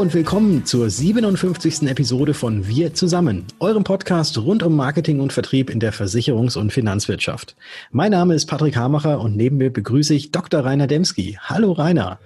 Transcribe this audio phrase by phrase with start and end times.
[0.00, 1.82] Und willkommen zur 57.
[1.82, 6.72] Episode von Wir zusammen, eurem Podcast rund um Marketing und Vertrieb in der Versicherungs- und
[6.72, 7.54] Finanzwirtschaft.
[7.90, 10.64] Mein Name ist Patrick Hamacher und neben mir begrüße ich Dr.
[10.64, 11.36] Rainer Demski.
[11.42, 12.18] Hallo Rainer.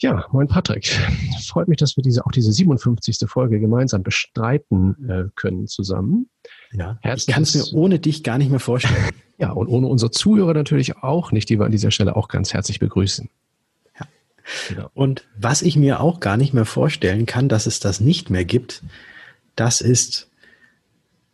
[0.00, 0.98] Ja, moin Patrick.
[1.46, 3.18] Freut mich, dass wir diese, auch diese 57.
[3.28, 6.28] Folge gemeinsam bestreiten äh, können zusammen.
[6.72, 9.10] Ja, Herzliches, ich kann es mir ohne dich gar nicht mehr vorstellen.
[9.38, 12.52] ja, und ohne unsere Zuhörer natürlich auch nicht, die wir an dieser Stelle auch ganz
[12.52, 13.30] herzlich begrüßen.
[14.68, 14.90] Genau.
[14.94, 18.44] Und was ich mir auch gar nicht mehr vorstellen kann, dass es das nicht mehr
[18.44, 18.82] gibt,
[19.56, 20.28] das ist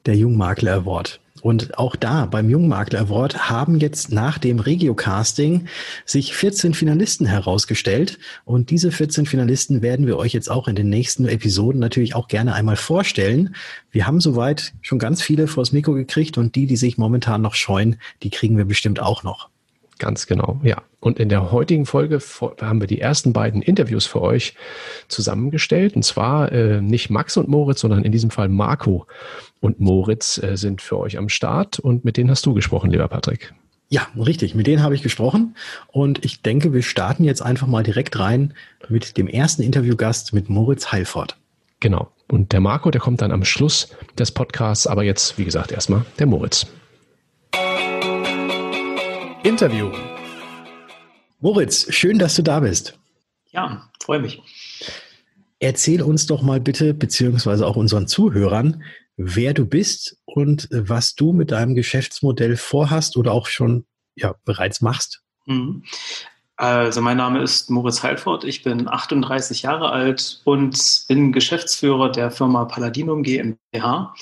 [0.07, 1.21] der Jungmakler Award.
[1.43, 5.67] Und auch da beim Jungmakler Award haben jetzt nach dem Regio-Casting
[6.05, 8.19] sich 14 Finalisten herausgestellt.
[8.45, 12.29] Und diese 14 Finalisten werden wir euch jetzt auch in den nächsten Episoden natürlich auch
[12.29, 13.55] gerne einmal vorstellen.
[13.91, 17.55] Wir haben soweit schon ganz viele vors Mikro gekriegt und die, die sich momentan noch
[17.55, 19.49] scheuen, die kriegen wir bestimmt auch noch.
[19.99, 20.83] Ganz genau, ja.
[21.01, 22.21] Und in der heutigen Folge
[22.61, 24.55] haben wir die ersten beiden Interviews für euch
[25.09, 25.95] zusammengestellt.
[25.97, 29.07] Und zwar äh, nicht Max und Moritz, sondern in diesem Fall Marco
[29.61, 31.79] und Moritz äh, sind für euch am Start.
[31.79, 33.53] Und mit denen hast du gesprochen, lieber Patrick.
[33.89, 34.55] Ja, richtig.
[34.55, 35.57] Mit denen habe ich gesprochen.
[35.89, 38.55] Und ich denke, wir starten jetzt einfach mal direkt rein
[38.89, 41.37] mit dem ersten Interviewgast, mit Moritz Heilfort.
[41.81, 42.09] Genau.
[42.29, 44.87] Und der Marco, der kommt dann am Schluss des Podcasts.
[44.87, 46.67] Aber jetzt, wie gesagt, erstmal der Moritz.
[49.49, 49.91] Interview.
[51.41, 52.99] Moritz, schön, dass du da bist.
[53.51, 54.43] Ja, freue mich.
[55.59, 58.83] Erzähl uns doch mal bitte, beziehungsweise auch unseren Zuhörern,
[59.17, 64.83] wer du bist und was du mit deinem Geschäftsmodell vorhast oder auch schon ja, bereits
[64.83, 65.23] machst.
[65.47, 65.83] Mhm.
[66.57, 72.31] Also mein Name ist Moritz Heilfort, ich bin 38 Jahre alt und bin Geschäftsführer der
[72.31, 74.15] Firma Paladinum GmbH,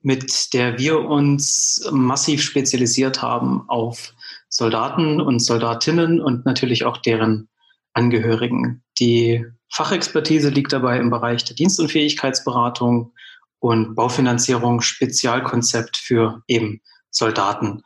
[0.00, 4.14] mit der wir uns massiv spezialisiert haben auf
[4.50, 7.48] Soldaten und Soldatinnen und natürlich auch deren
[7.94, 8.82] Angehörigen.
[8.98, 13.12] Die Fachexpertise liegt dabei im Bereich der Dienstunfähigkeitsberatung
[13.60, 17.82] und Baufinanzierung Spezialkonzept für eben Soldaten.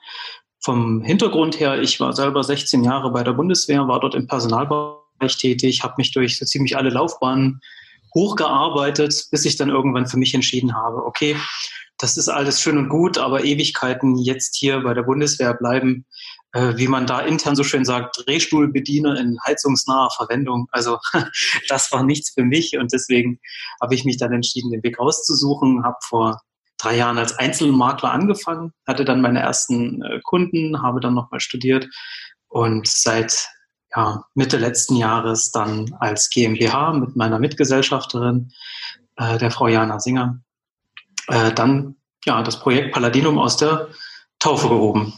[0.60, 5.36] Vom Hintergrund her, ich war selber 16 Jahre bei der Bundeswehr, war dort im Personalbereich
[5.38, 7.60] tätig, habe mich durch so ziemlich alle Laufbahnen
[8.14, 11.36] hochgearbeitet, bis ich dann irgendwann für mich entschieden habe, okay,
[11.98, 16.06] das ist alles schön und gut, aber Ewigkeiten jetzt hier bei der Bundeswehr bleiben,
[16.54, 20.68] wie man da intern so schön sagt, Drehstuhlbediener in heizungsnaher Verwendung.
[20.70, 20.98] Also
[21.68, 23.40] das war nichts für mich und deswegen
[23.82, 26.40] habe ich mich dann entschieden, den Weg rauszusuchen, habe vor
[26.78, 31.88] drei Jahren als Einzelmakler angefangen, hatte dann meine ersten äh, Kunden, habe dann nochmal studiert
[32.48, 33.48] und seit
[33.96, 38.52] ja, Mitte letzten Jahres dann als GmbH mit meiner Mitgesellschafterin,
[39.16, 40.40] äh, der Frau Jana Singer,
[41.28, 43.88] äh, dann ja das Projekt Paladinum aus der
[44.38, 45.14] Taufe gehoben.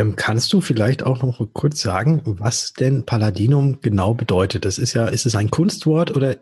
[0.00, 4.64] Ähm, kannst du vielleicht auch noch kurz sagen, was denn Paladinum genau bedeutet?
[4.64, 6.36] Das ist ja, ist es ein Kunstwort oder,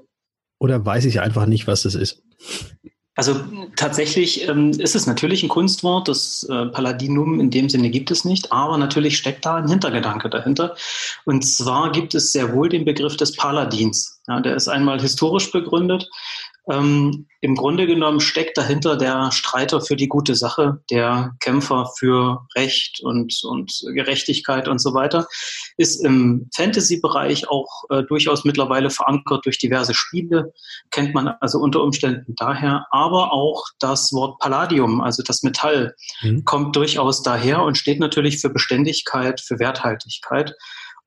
[0.61, 2.23] oder weiß ich einfach nicht, was das ist?
[3.17, 3.35] Also
[3.75, 6.07] tatsächlich ähm, ist es natürlich ein Kunstwort.
[6.07, 10.31] Das äh, Paladinum in dem Sinne gibt es nicht, aber natürlich steckt da ein Hintergedanke
[10.31, 10.77] dahinter.
[11.25, 14.21] Und zwar gibt es sehr wohl den Begriff des Paladins.
[14.29, 16.09] Ja, der ist einmal historisch begründet.
[16.71, 22.47] Ähm, Im Grunde genommen steckt dahinter der Streiter für die gute Sache, der Kämpfer für
[22.57, 25.27] Recht und, und Gerechtigkeit und so weiter,
[25.77, 30.53] ist im Fantasy-Bereich auch äh, durchaus mittlerweile verankert durch diverse Spiele,
[30.91, 36.45] kennt man also unter Umständen daher, aber auch das Wort Palladium, also das Metall, mhm.
[36.45, 40.55] kommt durchaus daher und steht natürlich für Beständigkeit, für Werthaltigkeit.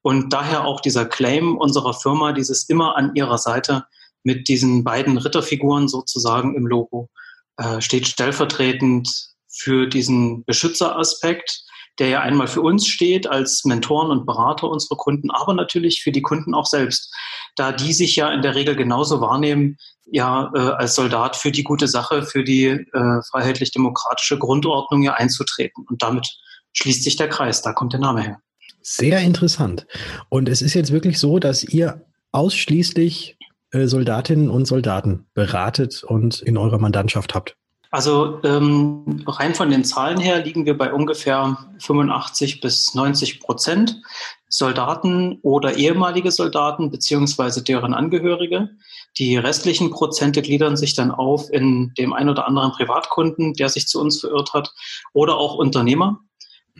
[0.01, 3.85] Und daher auch dieser Claim unserer Firma, dieses immer an ihrer Seite
[4.23, 7.09] mit diesen beiden Ritterfiguren sozusagen im Logo
[7.57, 9.09] äh, steht stellvertretend
[9.47, 11.63] für diesen Beschützeraspekt,
[11.99, 16.11] der ja einmal für uns steht als Mentoren und Berater unserer Kunden, aber natürlich für
[16.11, 17.13] die Kunden auch selbst,
[17.55, 21.63] da die sich ja in der Regel genauso wahrnehmen, ja äh, als Soldat für die
[21.63, 25.85] gute Sache, für die äh, freiheitlich-demokratische Grundordnung ja einzutreten.
[25.87, 26.27] Und damit
[26.73, 28.41] schließt sich der Kreis, da kommt der Name her.
[28.81, 29.85] Sehr interessant.
[30.29, 33.37] Und es ist jetzt wirklich so, dass ihr ausschließlich
[33.71, 37.55] äh, Soldatinnen und Soldaten beratet und in eurer Mandantschaft habt?
[37.91, 44.01] Also ähm, rein von den Zahlen her liegen wir bei ungefähr 85 bis 90 Prozent
[44.47, 48.69] Soldaten oder ehemalige Soldaten beziehungsweise deren Angehörige.
[49.17, 53.87] Die restlichen Prozente gliedern sich dann auf in dem ein oder anderen Privatkunden, der sich
[53.87, 54.71] zu uns verirrt hat,
[55.13, 56.19] oder auch Unternehmer.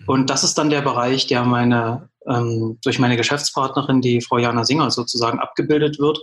[0.08, 4.64] Und das ist dann der Bereich, der meine ähm, durch meine Geschäftspartnerin, die Frau Jana
[4.64, 6.20] Singer, sozusagen abgebildet wird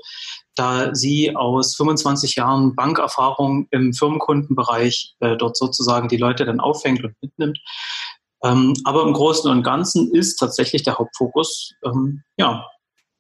[0.59, 7.05] da sie aus 25 Jahren Bankerfahrung im Firmenkundenbereich äh, dort sozusagen die Leute dann auffängt
[7.05, 7.59] und mitnimmt.
[8.43, 12.67] Ähm, aber im Großen und Ganzen ist tatsächlich der Hauptfokus, ähm, ja,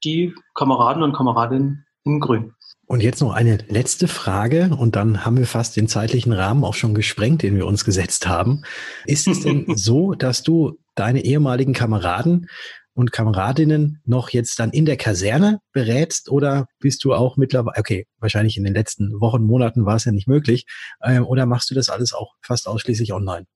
[0.04, 2.52] die Kameraden und Kameradinnen in Grün.
[2.86, 6.74] Und jetzt noch eine letzte Frage und dann haben wir fast den zeitlichen Rahmen auch
[6.74, 8.62] schon gesprengt, den wir uns gesetzt haben.
[9.04, 12.48] Ist es denn so, dass du deine ehemaligen Kameraden
[12.98, 18.06] und Kameradinnen noch jetzt dann in der Kaserne berätst oder bist du auch mittlerweile, okay,
[18.18, 20.66] wahrscheinlich in den letzten Wochen, Monaten war es ja nicht möglich,
[21.00, 23.46] äh, oder machst du das alles auch fast ausschließlich online?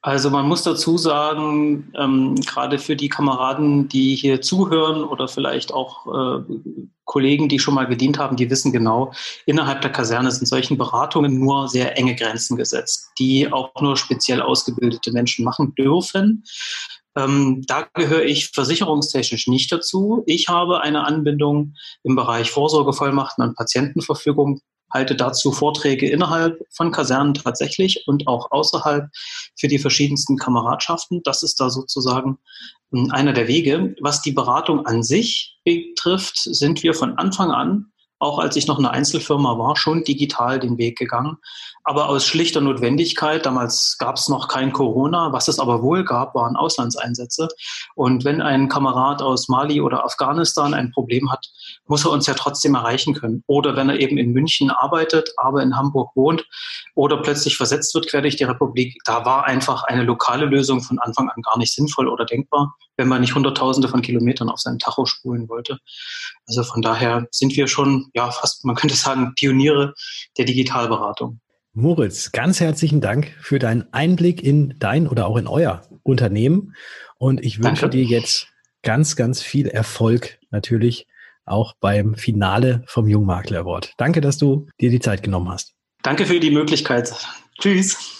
[0.00, 5.72] Also man muss dazu sagen, ähm, gerade für die Kameraden, die hier zuhören oder vielleicht
[5.72, 6.44] auch äh,
[7.04, 9.12] Kollegen, die schon mal gedient haben, die wissen genau,
[9.46, 14.42] innerhalb der Kaserne sind solchen Beratungen nur sehr enge Grenzen gesetzt, die auch nur speziell
[14.42, 16.44] ausgebildete Menschen machen dürfen.
[17.16, 20.22] Ähm, da gehöre ich versicherungstechnisch nicht dazu.
[20.26, 21.74] Ich habe eine Anbindung
[22.04, 24.60] im Bereich Vorsorgevollmachten und Patientenverfügung
[24.92, 29.08] halte dazu Vorträge innerhalb von Kasernen tatsächlich und auch außerhalb
[29.58, 31.20] für die verschiedensten Kameradschaften.
[31.24, 32.38] Das ist da sozusagen
[32.92, 33.94] hm, einer der Wege.
[34.00, 38.78] Was die Beratung an sich betrifft, sind wir von Anfang an auch als ich noch
[38.78, 41.38] eine Einzelfirma war, schon digital den Weg gegangen.
[41.84, 46.34] Aber aus schlichter Notwendigkeit, damals gab es noch kein Corona, was es aber wohl gab,
[46.34, 47.48] waren Auslandseinsätze.
[47.94, 51.46] Und wenn ein Kamerad aus Mali oder Afghanistan ein Problem hat,
[51.86, 53.42] muss er uns ja trotzdem erreichen können.
[53.46, 56.46] Oder wenn er eben in München arbeitet, aber in Hamburg wohnt
[56.94, 60.98] oder plötzlich versetzt wird quer durch die Republik, da war einfach eine lokale Lösung von
[60.98, 64.78] Anfang an gar nicht sinnvoll oder denkbar, wenn man nicht Hunderttausende von Kilometern auf seinem
[64.78, 65.78] Tacho spulen wollte.
[66.48, 69.94] Also von daher sind wir schon ja, fast, man könnte sagen, Pioniere
[70.36, 71.40] der Digitalberatung.
[71.74, 76.74] Moritz, ganz herzlichen Dank für deinen Einblick in dein oder auch in euer Unternehmen.
[77.18, 77.98] Und ich wünsche Danke.
[77.98, 78.48] dir jetzt
[78.82, 81.06] ganz, ganz viel Erfolg natürlich
[81.44, 83.92] auch beim Finale vom Jungmakler Award.
[83.96, 85.74] Danke, dass du dir die Zeit genommen hast.
[86.02, 87.14] Danke für die Möglichkeit.
[87.60, 88.17] Tschüss.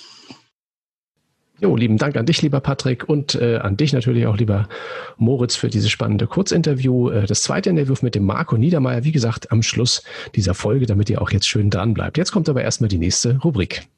[1.60, 4.68] Jo, lieben Dank an dich, lieber Patrick, und äh, an dich natürlich auch, lieber
[5.16, 7.10] Moritz, für dieses spannende Kurzinterview.
[7.10, 10.04] Äh, das zweite Interview mit dem Marco Niedermeyer, wie gesagt, am Schluss
[10.36, 12.16] dieser Folge, damit ihr auch jetzt schön dran bleibt.
[12.16, 13.88] Jetzt kommt aber erstmal die nächste Rubrik.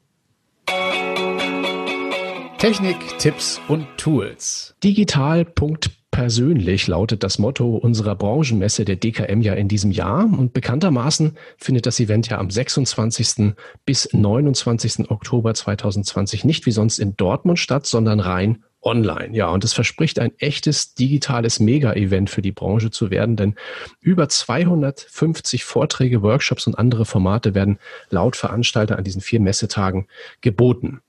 [2.57, 4.75] Technik, Tipps und Tools.
[4.83, 10.25] Digital.p persönlich lautet das Motto unserer Branchenmesse der DKM ja in diesem Jahr.
[10.25, 13.53] Und bekanntermaßen findet das Event ja am 26.
[13.85, 15.09] bis 29.
[15.09, 19.35] Oktober 2020 nicht wie sonst in Dortmund statt, sondern rein online.
[19.35, 23.55] Ja, und es verspricht ein echtes digitales Mega-Event für die Branche zu werden, denn
[23.99, 27.79] über 250 Vorträge, Workshops und andere Formate werden
[28.09, 30.07] laut Veranstalter an diesen vier Messetagen
[30.41, 31.01] geboten.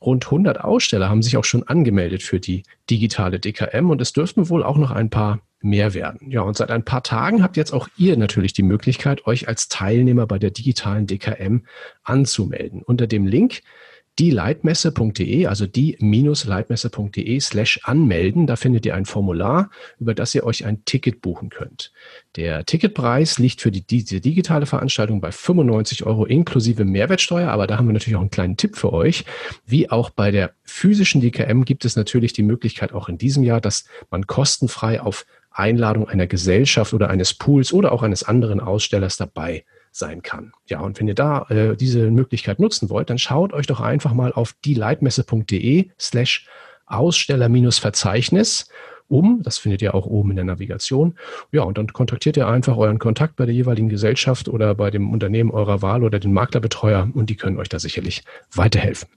[0.00, 4.48] Rund 100 Aussteller haben sich auch schon angemeldet für die digitale DKM und es dürften
[4.48, 6.30] wohl auch noch ein paar mehr werden.
[6.30, 9.68] Ja, und seit ein paar Tagen habt jetzt auch ihr natürlich die Möglichkeit, euch als
[9.68, 11.64] Teilnehmer bei der digitalen DKM
[12.04, 12.82] anzumelden.
[12.82, 13.62] Unter dem Link
[14.18, 18.46] dieleitmesse.de, also die-leitmesse.de slash anmelden.
[18.46, 21.92] Da findet ihr ein Formular, über das ihr euch ein Ticket buchen könnt.
[22.36, 27.78] Der Ticketpreis liegt für die, diese digitale Veranstaltung bei 95 Euro inklusive Mehrwertsteuer, aber da
[27.78, 29.24] haben wir natürlich auch einen kleinen Tipp für euch.
[29.64, 33.60] Wie auch bei der physischen DKM gibt es natürlich die Möglichkeit auch in diesem Jahr,
[33.60, 39.16] dass man kostenfrei auf Einladung einer Gesellschaft oder eines Pools oder auch eines anderen Ausstellers
[39.16, 39.64] dabei
[39.98, 40.52] sein kann.
[40.66, 44.14] Ja, und wenn ihr da äh, diese Möglichkeit nutzen wollt, dann schaut euch doch einfach
[44.14, 46.46] mal auf dieleitmesse.de slash
[46.86, 48.68] Aussteller-Verzeichnis
[49.08, 49.42] um.
[49.42, 51.16] Das findet ihr auch oben in der Navigation.
[51.52, 55.10] Ja, und dann kontaktiert ihr einfach euren Kontakt bei der jeweiligen Gesellschaft oder bei dem
[55.10, 58.22] Unternehmen eurer Wahl oder den Maklerbetreuer und die können euch da sicherlich
[58.54, 59.08] weiterhelfen.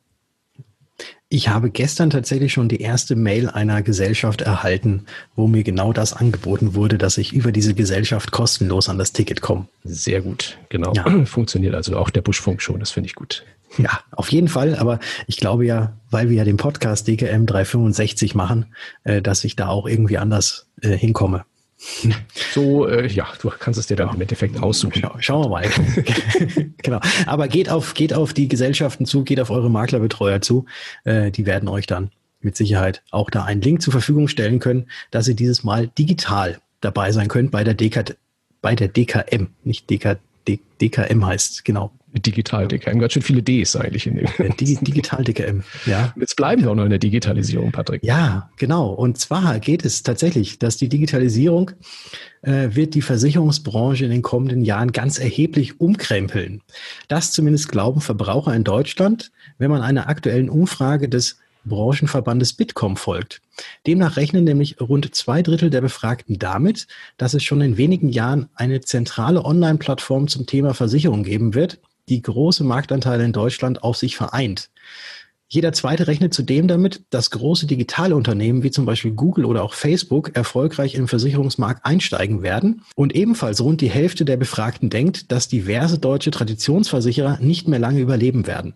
[1.29, 5.05] Ich habe gestern tatsächlich schon die erste Mail einer Gesellschaft erhalten,
[5.35, 9.39] wo mir genau das angeboten wurde, dass ich über diese Gesellschaft kostenlos an das Ticket
[9.39, 9.67] komme.
[9.83, 10.91] Sehr gut, genau.
[10.93, 11.05] Ja.
[11.25, 13.45] Funktioniert also auch der Buschfunk schon, das finde ich gut.
[13.77, 14.75] Ja, auf jeden Fall.
[14.75, 18.65] Aber ich glaube ja, weil wir ja den Podcast DKM 365 machen,
[19.03, 21.45] äh, dass ich da auch irgendwie anders äh, hinkomme.
[22.53, 25.01] So, äh, ja, du kannst es dir dann im Endeffekt aussuchen.
[25.01, 25.69] Schau, schauen wir mal.
[26.83, 26.99] genau.
[27.25, 30.65] Aber geht auf, geht auf die Gesellschaften zu, geht auf eure Maklerbetreuer zu.
[31.05, 32.11] Äh, die werden euch dann
[32.41, 36.59] mit Sicherheit auch da einen Link zur Verfügung stellen können, dass ihr dieses Mal digital
[36.81, 38.15] dabei sein könnt bei der DK,
[38.61, 41.91] bei der DKM, nicht DK, D, DKM heißt, genau.
[42.19, 44.27] Digital DKM, ganz schön viele Ds eigentlich in dem.
[44.57, 46.13] Digi Digital DKM, ja.
[46.19, 48.03] Jetzt bleiben wir auch noch in der Digitalisierung, Patrick.
[48.03, 48.89] Ja, genau.
[48.89, 51.71] Und zwar geht es tatsächlich, dass die Digitalisierung
[52.41, 56.61] äh, wird die Versicherungsbranche in den kommenden Jahren ganz erheblich umkrempeln.
[57.07, 63.41] Das zumindest glauben Verbraucher in Deutschland, wenn man einer aktuellen Umfrage des Branchenverbandes Bitkom folgt.
[63.85, 66.87] Demnach rechnen nämlich rund zwei Drittel der Befragten damit,
[67.17, 71.79] dass es schon in wenigen Jahren eine zentrale Online-Plattform zum Thema Versicherung geben wird,
[72.11, 74.69] die große Marktanteile in Deutschland auf sich vereint.
[75.53, 79.73] Jeder zweite rechnet zudem damit, dass große digitale Unternehmen wie zum Beispiel Google oder auch
[79.73, 82.83] Facebook erfolgreich im Versicherungsmarkt einsteigen werden.
[82.95, 87.99] Und ebenfalls rund die Hälfte der Befragten denkt, dass diverse deutsche Traditionsversicherer nicht mehr lange
[87.99, 88.75] überleben werden.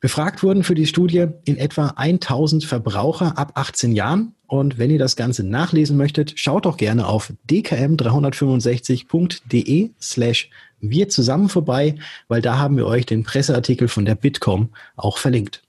[0.00, 4.34] Befragt wurden für die Studie in etwa 1000 Verbraucher ab 18 Jahren.
[4.46, 11.48] Und wenn ihr das Ganze nachlesen möchtet, schaut doch gerne auf dkm365.de slash wir zusammen
[11.48, 11.96] vorbei,
[12.28, 15.62] weil da haben wir euch den Presseartikel von der Bitkom auch verlinkt.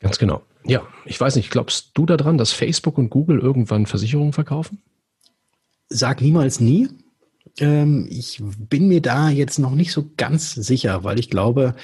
[0.00, 0.42] Ganz genau.
[0.64, 4.82] Ja, ich weiß nicht, glaubst du daran, dass Facebook und Google irgendwann Versicherungen verkaufen?
[5.88, 6.88] Sag niemals nie.
[7.58, 11.74] Ähm, ich bin mir da jetzt noch nicht so ganz sicher, weil ich glaube,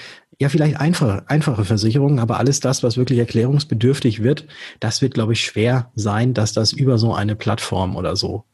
[0.40, 4.46] ja, vielleicht einfache, einfache Versicherungen, aber alles das, was wirklich erklärungsbedürftig wird,
[4.80, 8.44] das wird, glaube ich, schwer sein, dass das über so eine Plattform oder so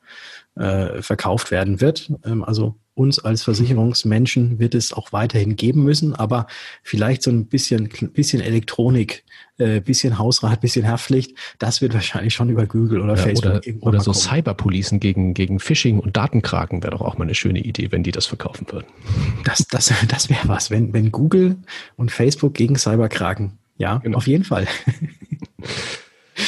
[0.59, 2.13] äh, verkauft werden wird.
[2.25, 6.49] Ähm, also uns als Versicherungsmenschen wird es auch weiterhin geben müssen, aber
[6.83, 9.25] vielleicht so ein bisschen, bisschen Elektronik,
[9.59, 13.87] äh, bisschen Hausrat, bisschen Haftpflicht, das wird wahrscheinlich schon über Google oder ja, Facebook oder,
[13.87, 17.93] oder so Cyberpolicen gegen, gegen Phishing und Datenkraken wäre doch auch mal eine schöne Idee,
[17.93, 18.87] wenn die das verkaufen würden.
[19.45, 21.57] Das, das, das wäre was, wenn, wenn Google
[21.97, 23.53] und Facebook gegen Cyberkraken.
[23.77, 24.17] Ja, genau.
[24.19, 24.67] auf jeden Fall.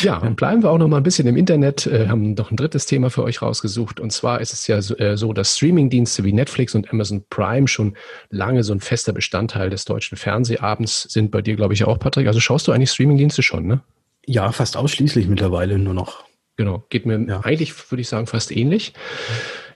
[0.03, 2.57] Ja, dann bleiben wir auch noch mal ein bisschen im Internet, äh, haben noch ein
[2.57, 4.01] drittes Thema für euch rausgesucht.
[4.01, 7.67] Und zwar ist es ja so, äh, so dass Streamingdienste wie Netflix und Amazon Prime
[7.67, 7.97] schon
[8.31, 11.31] lange so ein fester Bestandteil des deutschen Fernsehabends sind.
[11.31, 12.29] Bei dir, glaube ich, auch, Patrick.
[12.29, 13.81] Also schaust du eigentlich Streamingdienste schon, ne?
[14.27, 16.25] Ja, fast ausschließlich mittlerweile nur noch.
[16.57, 17.41] Genau, geht mir ja.
[17.41, 18.93] eigentlich, würde ich sagen, fast ähnlich.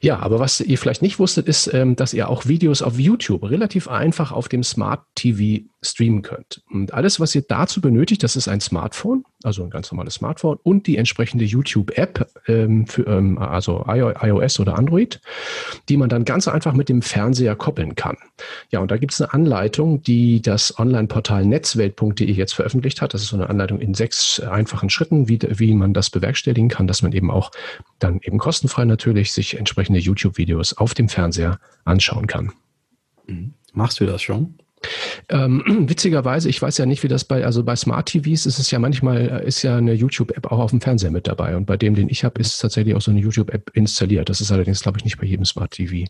[0.00, 3.42] Ja, aber was ihr vielleicht nicht wusstet, ist, ähm, dass ihr auch Videos auf YouTube
[3.42, 6.62] relativ einfach auf dem Smart TV streamen könnt.
[6.70, 10.58] Und alles, was ihr dazu benötigt, das ist ein Smartphone, also ein ganz normales Smartphone
[10.62, 15.20] und die entsprechende YouTube-App, ähm, für, ähm, also iOS oder Android,
[15.88, 18.16] die man dann ganz einfach mit dem Fernseher koppeln kann.
[18.70, 23.14] Ja, und da gibt es eine Anleitung, die das Online-Portal netzwelt.de jetzt veröffentlicht hat.
[23.14, 26.86] Das ist so eine Anleitung in sechs einfachen Schritten, wie, wie man das bewerkstelligen kann,
[26.86, 27.50] dass man eben auch
[27.98, 32.52] dann eben kostenfrei natürlich sich entsprechende YouTube-Videos auf dem Fernseher anschauen kann.
[33.26, 33.54] Mhm.
[33.72, 34.54] Machst du das schon?
[35.28, 38.70] Ähm, witzigerweise, ich weiß ja nicht, wie das bei, also bei Smart TVs ist es
[38.70, 41.56] ja manchmal, äh, ist ja eine YouTube-App auch auf dem Fernseher mit dabei.
[41.56, 44.28] Und bei dem, den ich habe, ist tatsächlich auch so eine YouTube-App installiert.
[44.28, 46.06] Das ist allerdings, glaube ich, nicht bei jedem Smart TV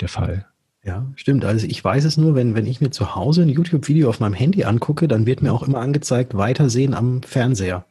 [0.00, 0.46] der Fall.
[0.84, 1.44] Ja, stimmt.
[1.44, 4.32] Also ich weiß es nur, wenn, wenn ich mir zu Hause ein YouTube-Video auf meinem
[4.32, 7.84] Handy angucke, dann wird mir auch immer angezeigt, weitersehen am Fernseher.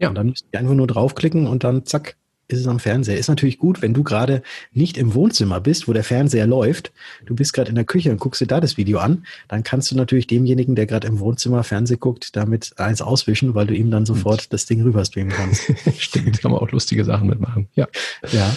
[0.00, 0.08] Ja.
[0.08, 2.16] Und dann müsste ich einfach nur draufklicken und dann zack,
[2.48, 3.18] ist es am Fernseher.
[3.18, 6.92] Ist natürlich gut, wenn du gerade nicht im Wohnzimmer bist, wo der Fernseher läuft.
[7.26, 9.26] Du bist gerade in der Küche und guckst dir da das Video an.
[9.48, 13.66] Dann kannst du natürlich demjenigen, der gerade im Wohnzimmer Fernseh guckt, damit eins auswischen, weil
[13.66, 15.72] du ihm dann sofort das Ding rüberstreamen kannst.
[15.98, 17.68] Stimmt, kann man auch lustige Sachen mitmachen.
[17.74, 17.88] Ja.
[18.30, 18.54] Ja.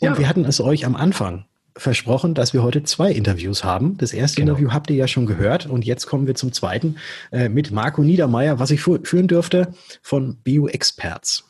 [0.00, 0.18] Und ja.
[0.18, 1.44] wir hatten es euch am Anfang
[1.76, 3.96] versprochen, dass wir heute zwei Interviews haben.
[3.98, 4.52] Das erste genau.
[4.52, 6.96] Interview habt ihr ja schon gehört und jetzt kommen wir zum zweiten
[7.32, 11.44] äh, mit Marco Niedermeyer, was ich führen dürfte von BioExperts.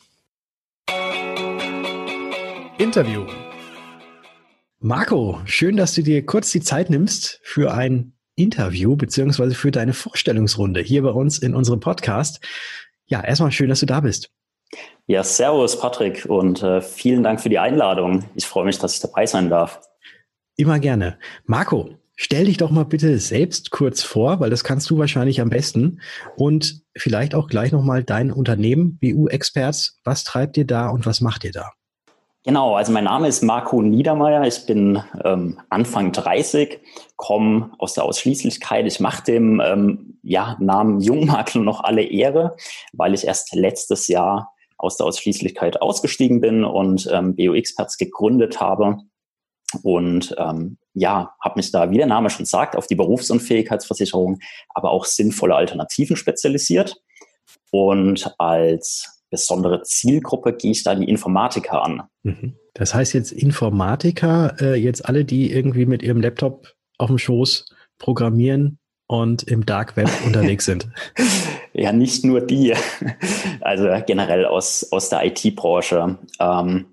[2.77, 3.25] Interview.
[4.79, 9.93] Marco, schön, dass du dir kurz die Zeit nimmst für ein Interview beziehungsweise für deine
[9.93, 12.45] Vorstellungsrunde hier bei uns in unserem Podcast.
[13.05, 14.29] Ja, erstmal schön, dass du da bist.
[15.07, 18.25] Ja, servus Patrick und äh, vielen Dank für die Einladung.
[18.35, 19.79] Ich freue mich, dass ich dabei sein darf.
[20.57, 21.17] Immer gerne.
[21.45, 25.49] Marco, stell dich doch mal bitte selbst kurz vor, weil das kannst du wahrscheinlich am
[25.49, 26.01] besten
[26.35, 30.01] und vielleicht auch gleich nochmal dein Unternehmen, BU Experts.
[30.03, 31.71] Was treibt ihr da und was macht ihr da?
[32.45, 34.45] Genau, also mein Name ist Marco Niedermeyer.
[34.45, 36.79] Ich bin ähm, Anfang 30,
[37.15, 38.85] komme aus der Ausschließlichkeit.
[38.85, 42.55] Ich mache dem ähm, ja, Namen Jungmakler noch alle Ehre,
[42.93, 48.97] weil ich erst letztes Jahr aus der Ausschließlichkeit ausgestiegen bin und ähm, BOX-Perts gegründet habe.
[49.81, 54.37] Und ähm, ja, habe mich da, wie der Name schon sagt, auf die Berufsunfähigkeitsversicherung,
[54.69, 56.95] aber auch sinnvolle Alternativen spezialisiert.
[57.71, 62.03] Und als besondere Zielgruppe gehe ich da die Informatiker an.
[62.23, 62.55] Mhm.
[62.73, 67.65] Das heißt jetzt Informatiker, äh, jetzt alle, die irgendwie mit ihrem Laptop auf dem Schoß
[67.97, 70.89] programmieren und im Dark Web unterwegs sind.
[71.73, 72.73] Ja, nicht nur die.
[73.61, 76.17] Also generell aus, aus der IT-Branche.
[76.39, 76.85] Ähm,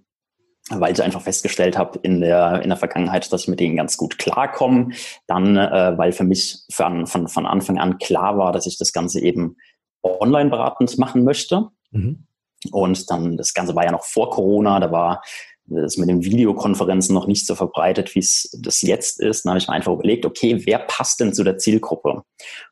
[0.71, 3.97] weil ich einfach festgestellt habe in der, in der Vergangenheit, dass ich mit denen ganz
[3.97, 4.91] gut klarkomme.
[5.27, 8.93] Dann, äh, weil für mich von, von, von Anfang an klar war, dass ich das
[8.93, 9.57] Ganze eben
[10.03, 11.69] online beratend machen möchte.
[11.93, 12.27] Mhm.
[12.71, 15.23] Und dann, das Ganze war ja noch vor Corona, da war
[15.67, 19.45] das mit den Videokonferenzen noch nicht so verbreitet, wie es das jetzt ist.
[19.45, 22.23] Dann habe ich mir einfach überlegt, okay, wer passt denn zu der Zielgruppe?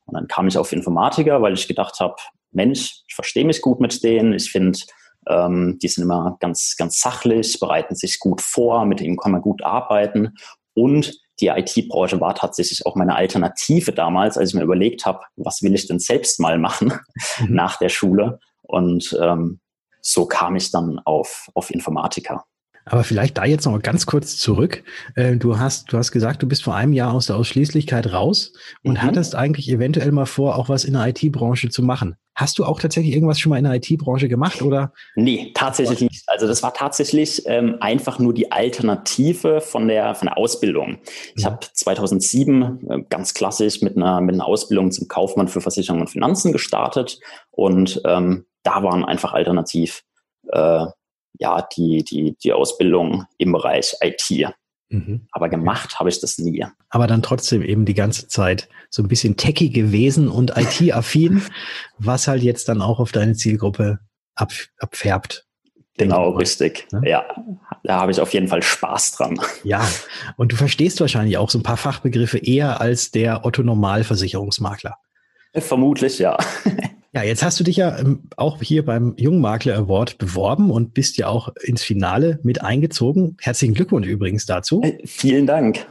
[0.06, 2.16] Und dann kam ich auf Informatiker, weil ich gedacht habe,
[2.52, 4.32] Mensch, ich verstehe mich gut mit denen.
[4.32, 4.78] Ich finde,
[5.28, 9.42] ähm, die sind immer ganz, ganz sachlich, bereiten sich gut vor, mit ihnen kann man
[9.42, 10.34] gut arbeiten.
[10.74, 15.62] Und die IT-Branche war tatsächlich auch meine Alternative damals, als ich mir überlegt habe, was
[15.62, 16.92] will ich denn selbst mal machen
[17.40, 17.46] mhm.
[17.54, 18.40] nach der Schule.
[18.70, 19.60] Und ähm,
[20.00, 22.44] so kam ich dann auf, auf Informatiker.
[22.86, 24.82] Aber vielleicht da jetzt noch ganz kurz zurück.
[25.14, 28.52] Äh, du hast, du hast gesagt, du bist vor einem Jahr aus der Ausschließlichkeit raus
[28.82, 29.02] und mhm.
[29.02, 32.16] hattest eigentlich eventuell mal vor, auch was in der IT-Branche zu machen.
[32.34, 34.92] Hast du auch tatsächlich irgendwas schon mal in der IT-Branche gemacht oder?
[35.14, 36.24] Nee, tatsächlich nicht.
[36.26, 40.98] Also das war tatsächlich ähm, einfach nur die Alternative von der, von der Ausbildung.
[41.34, 41.48] Ich mhm.
[41.48, 46.10] habe 2007 äh, ganz klassisch mit einer, mit einer Ausbildung zum Kaufmann für Versicherung und
[46.10, 50.02] Finanzen gestartet und ähm, da waren einfach alternativ
[50.48, 50.86] äh,
[51.38, 54.52] ja die, die, die Ausbildung im Bereich IT.
[54.90, 55.26] Mhm.
[55.30, 56.66] Aber gemacht habe ich das nie.
[56.88, 61.42] Aber dann trotzdem eben die ganze Zeit so ein bisschen techy gewesen und IT-affin,
[61.98, 64.00] was halt jetzt dann auch auf deine Zielgruppe
[64.34, 65.46] ab, abfärbt.
[65.96, 66.88] Genau, richtig.
[66.92, 67.02] Ne?
[67.04, 67.24] Ja,
[67.84, 69.38] da habe ich auf jeden Fall Spaß dran.
[69.64, 69.86] Ja,
[70.36, 74.96] und du verstehst wahrscheinlich auch so ein paar Fachbegriffe eher als der Otto-Normalversicherungsmakler.
[75.54, 76.38] Vermutlich, ja.
[77.12, 81.16] Ja, jetzt hast du dich ja ähm, auch hier beim Jungmakler Award beworben und bist
[81.16, 83.36] ja auch ins Finale mit eingezogen.
[83.40, 84.82] Herzlichen Glückwunsch übrigens dazu.
[84.82, 85.86] Äh, vielen Dank.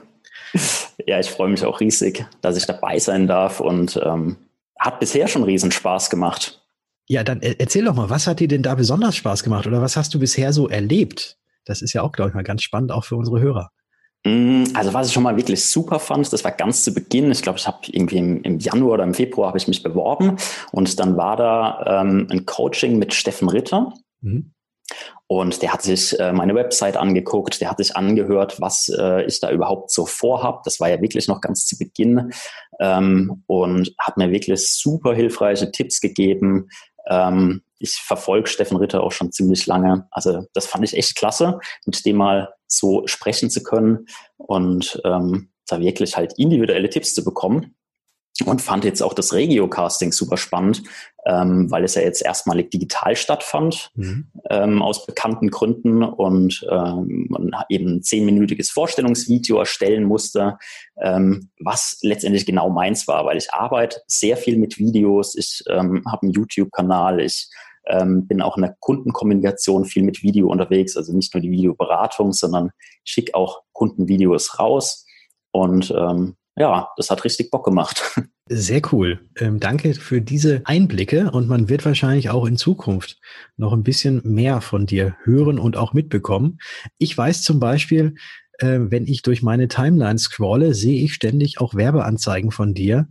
[1.06, 4.38] Ja, ich freue mich auch riesig, dass ich dabei sein darf und ähm,
[4.80, 6.62] hat bisher schon riesen Spaß gemacht.
[7.08, 9.98] Ja, dann erzähl doch mal, was hat dir denn da besonders Spaß gemacht oder was
[9.98, 11.38] hast du bisher so erlebt?
[11.66, 13.72] Das ist ja auch, glaube ich, mal ganz spannend, auch für unsere Hörer.
[14.26, 17.32] Mm, also was ich schon mal wirklich super fand, das war ganz zu Beginn.
[17.32, 20.38] Ich glaube, ich habe irgendwie im, im, Januar oder im Februar habe ich mich beworben
[20.72, 23.94] und dann war da ähm, ein Coaching mit Steffen Ritter.
[24.22, 24.54] Mhm.
[25.28, 29.40] Und der hat sich äh, meine Website angeguckt, der hat sich angehört, was äh, ich
[29.40, 30.64] da überhaupt so vorhab.
[30.64, 32.32] Das war ja wirklich noch ganz zu Beginn
[32.80, 36.70] ähm, und hat mir wirklich super hilfreiche Tipps gegeben,
[37.08, 40.08] ähm, ich verfolge Steffen Ritter auch schon ziemlich lange.
[40.12, 44.08] Also das fand ich echt klasse, mit dem mal so sprechen zu können
[44.38, 47.76] und ähm, da wirklich halt individuelle Tipps zu bekommen.
[48.46, 50.84] Und fand jetzt auch das Regio-Casting super spannend,
[51.26, 54.32] ähm, weil es ja jetzt erstmalig digital stattfand, mhm.
[54.50, 60.58] ähm, aus bekannten Gründen und ähm, man eben ein zehnminütiges Vorstellungsvideo erstellen musste,
[61.02, 66.04] ähm, was letztendlich genau meins war, weil ich arbeite sehr viel mit Videos, ich ähm,
[66.10, 67.50] habe einen YouTube-Kanal, ich
[67.90, 72.34] ähm, bin auch in der Kundenkommunikation viel mit Video unterwegs, also nicht nur die Videoberatung,
[72.34, 72.72] sondern
[73.04, 75.06] schicke auch Kundenvideos raus.
[75.52, 78.04] Und ähm, ja, das hat richtig Bock gemacht.
[78.50, 79.20] Sehr cool.
[79.38, 83.20] Ähm, danke für diese Einblicke und man wird wahrscheinlich auch in Zukunft
[83.58, 86.58] noch ein bisschen mehr von dir hören und auch mitbekommen.
[86.98, 88.16] Ich weiß zum Beispiel,
[88.58, 93.08] äh, wenn ich durch meine Timeline scrolle, sehe ich ständig auch Werbeanzeigen von dir,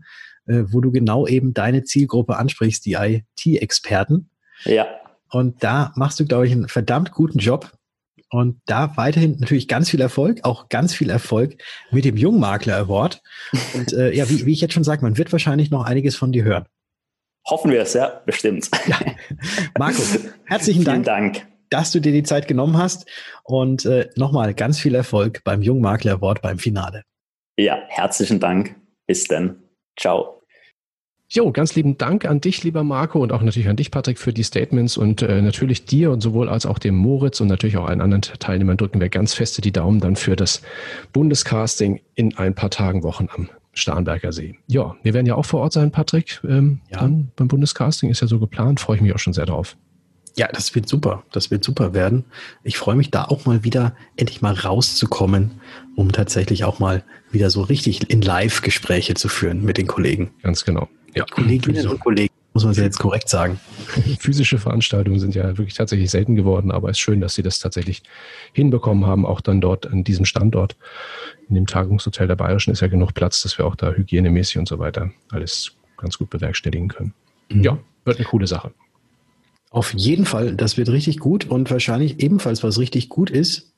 [0.46, 4.30] äh, wo du genau eben deine Zielgruppe ansprichst, die IT-Experten.
[4.64, 4.86] Ja.
[5.30, 7.72] Und da machst du, glaube ich, einen verdammt guten Job.
[8.30, 11.56] Und da weiterhin natürlich ganz viel Erfolg, auch ganz viel Erfolg
[11.90, 13.22] mit dem Jungmakler Award.
[13.74, 16.32] Und äh, ja, wie, wie ich jetzt schon sage, man wird wahrscheinlich noch einiges von
[16.32, 16.66] dir hören.
[17.48, 18.68] Hoffen wir es, ja, bestimmt.
[18.86, 18.98] Ja.
[19.78, 20.02] Marco,
[20.44, 23.08] herzlichen Dank, Dank, dass du dir die Zeit genommen hast.
[23.44, 27.04] Und äh, nochmal ganz viel Erfolg beim Jungmakler Award beim Finale.
[27.56, 28.76] Ja, herzlichen Dank.
[29.06, 29.62] Bis dann.
[29.98, 30.37] Ciao.
[31.30, 34.32] Jo, ganz lieben Dank an dich, lieber Marco, und auch natürlich an dich, Patrick, für
[34.32, 37.84] die Statements und äh, natürlich dir und sowohl als auch dem Moritz und natürlich auch
[37.84, 40.62] allen anderen Teilnehmern drücken wir ganz feste die Daumen dann für das
[41.12, 44.54] Bundescasting in ein paar Tagen, Wochen am Starnberger See.
[44.68, 47.00] Ja, wir werden ja auch vor Ort sein, Patrick, ähm, ja.
[47.00, 49.76] dann beim Bundescasting, ist ja so geplant, freue ich mich auch schon sehr drauf.
[50.34, 51.24] Ja, das wird super.
[51.32, 52.24] Das wird super werden.
[52.62, 55.60] Ich freue mich da auch mal wieder, endlich mal rauszukommen,
[55.94, 60.30] um tatsächlich auch mal wieder so richtig in Live-Gespräche zu führen mit den Kollegen.
[60.42, 60.88] Ganz genau.
[61.18, 63.58] Ja, Kolleginnen und Kollegen, muss man jetzt korrekt sagen.
[64.20, 67.58] Physische Veranstaltungen sind ja wirklich tatsächlich selten geworden, aber es ist schön, dass sie das
[67.58, 68.02] tatsächlich
[68.52, 70.76] hinbekommen haben, auch dann dort an diesem Standort.
[71.48, 74.68] In dem Tagungshotel der Bayerischen ist ja genug Platz, dass wir auch da hygienemäßig und
[74.68, 77.14] so weiter alles ganz gut bewerkstelligen können.
[77.50, 77.64] Mhm.
[77.64, 78.70] Ja, wird eine coole Sache.
[79.70, 83.72] Auf jeden Fall, das wird richtig gut und wahrscheinlich ebenfalls, was richtig gut ist,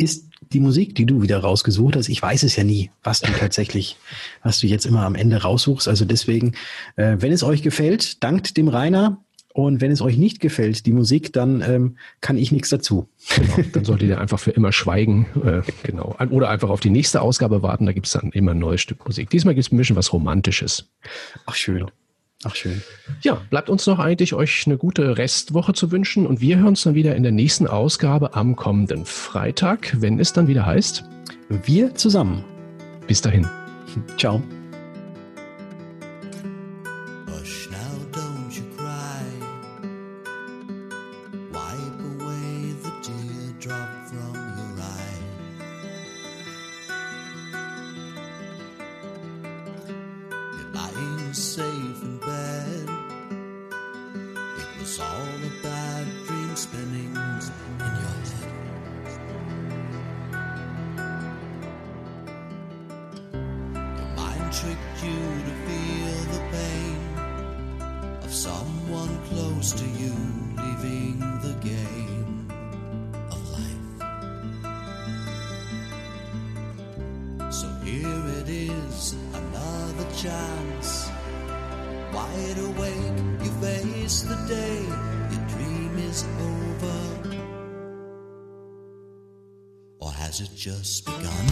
[0.00, 2.08] ist die Musik, die du wieder rausgesucht hast.
[2.08, 3.96] Ich weiß es ja nie, was du tatsächlich,
[4.42, 5.86] was du jetzt immer am Ende raussuchst.
[5.86, 6.52] Also deswegen,
[6.96, 9.18] äh, wenn es euch gefällt, dankt dem Rainer.
[9.52, 13.08] Und wenn es euch nicht gefällt, die Musik, dann ähm, kann ich nichts dazu.
[13.34, 15.26] Genau, dann solltet ihr einfach für immer schweigen.
[15.44, 16.16] Äh, genau.
[16.30, 19.04] Oder einfach auf die nächste Ausgabe warten, da gibt es dann immer ein neues Stück
[19.04, 19.28] Musik.
[19.30, 20.88] Diesmal gibt es ein bisschen was Romantisches.
[21.46, 21.78] Ach schön.
[21.78, 21.90] Genau.
[22.42, 22.80] Ach schön.
[23.20, 26.82] Ja, bleibt uns noch eigentlich, euch eine gute Restwoche zu wünschen und wir hören uns
[26.82, 31.04] dann wieder in der nächsten Ausgabe am kommenden Freitag, wenn es dann wieder heißt.
[31.48, 32.44] Wir zusammen.
[33.06, 33.46] Bis dahin.
[34.16, 34.42] Ciao.
[65.02, 66.98] You to feel the pain
[68.22, 70.14] of someone close to you
[70.56, 72.48] leaving the game
[73.30, 73.86] of life.
[77.52, 81.10] So here it is, another chance.
[82.12, 84.82] Wide awake, you face the day,
[85.32, 86.98] your dream is over.
[90.00, 91.46] Or has it just begun?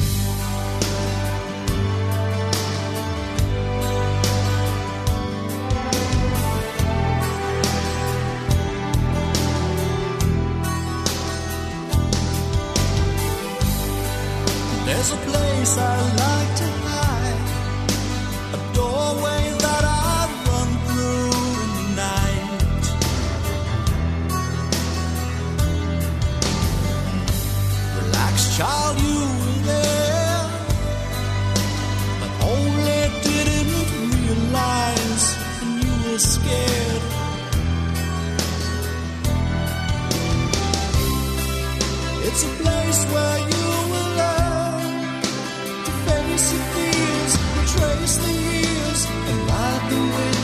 [47.69, 50.38] trace the years and light the way.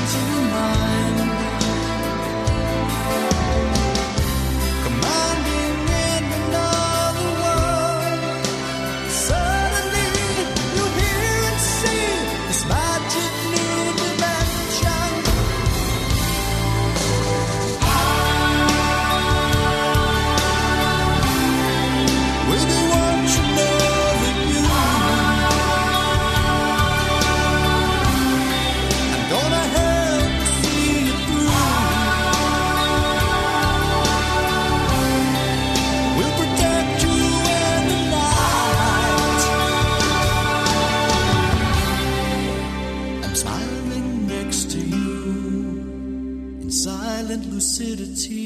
[47.77, 48.44] Lucidity.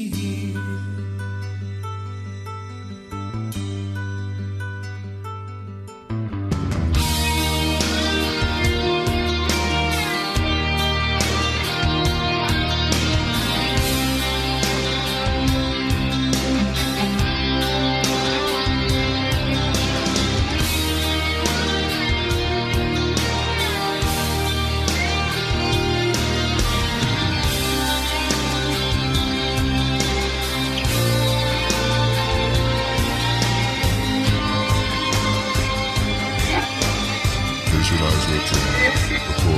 [37.79, 38.75] Visualize your dream,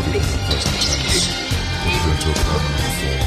[0.06, 1.26] it in the present tense,
[1.82, 3.26] put into a permanent form.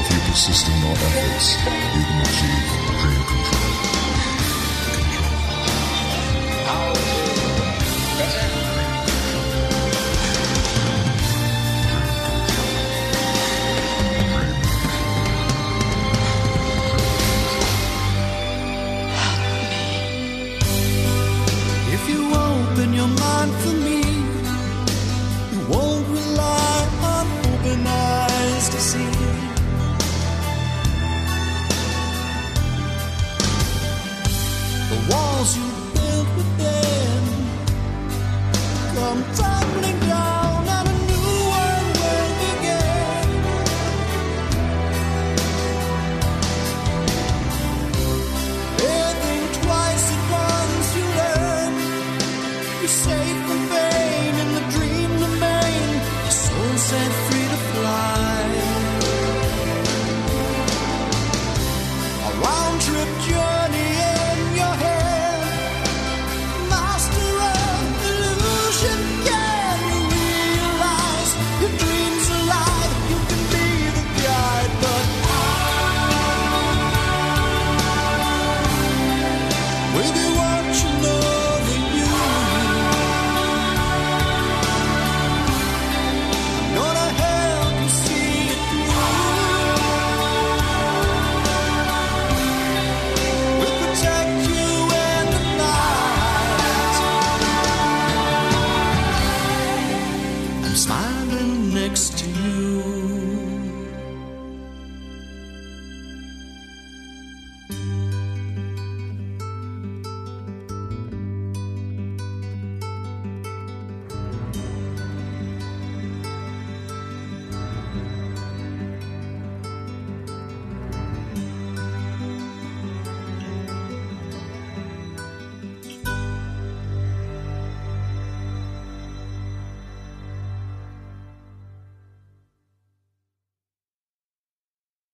[0.00, 2.64] If you persist in your efforts, you can achieve
[3.04, 3.68] dream control.
[8.16, 8.53] control.